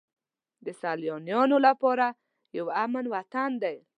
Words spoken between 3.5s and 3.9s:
دی.